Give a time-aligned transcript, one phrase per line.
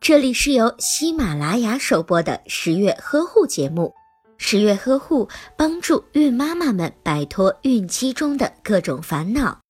[0.00, 3.94] 这里是由喜马拉雅首播的十月呵护节目。
[4.36, 9.60] 十月呵护帮助孕妈妈们摆脱孕期中的各种烦恼。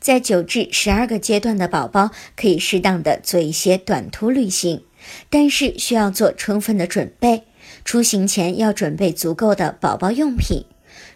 [0.00, 4.84] 在九至十二个阶段的宝宝可以适当的做一些短途旅行，
[5.28, 7.44] 但是需要做充分的准备。
[7.84, 10.64] 出行前要准备足够的宝宝用品。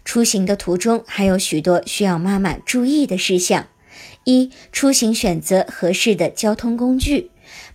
[0.05, 3.67] 出行的途中还有许多需要妈妈注意的事项。
[4.25, 7.31] 一、出行选择合适的交通工具。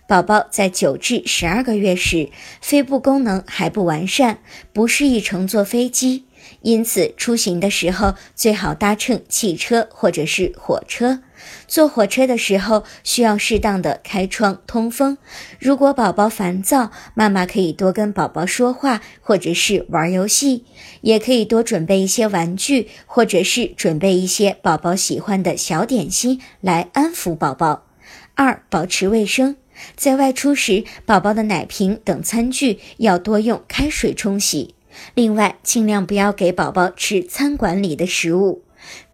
[0.06, 2.30] 宝宝在九至十二个月时，
[2.60, 4.40] 肺部功能还不完善，
[4.72, 6.24] 不适宜乘坐飞机。
[6.62, 11.20] 因此，出行的时候最好搭乘汽车或者是火车。
[11.66, 15.18] 坐火车的时候需要适当的开窗通风。
[15.58, 20.64] 如果宝宝烦躁，妈妈可以多跟宝宝说话，或者是玩游戏，
[21.00, 27.86] 也可以多准备一些玩具，或者是准备一些宝宝喜欢的小点心来安抚宝宝。
[28.34, 29.56] 二、保持卫生，
[29.96, 34.76] 在外出时，宝宝的奶瓶等餐具要多用开水冲洗。
[35.14, 38.62] 另外，尽量不要给宝宝吃餐馆里的食物。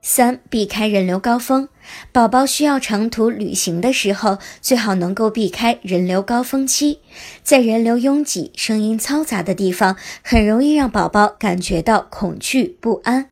[0.01, 1.69] 三、避开人流高峰，
[2.11, 7.01] 宝宝需要长途旅行的时候，最好能够避开人流高峰期。
[7.43, 13.29] 在人流拥挤、声音嘈杂的地方，很容易让宝宝感觉到恐惧不安。